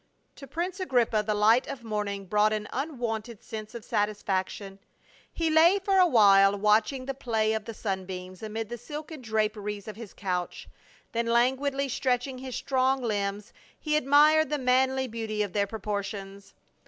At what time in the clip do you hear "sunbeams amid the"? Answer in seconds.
7.75-8.79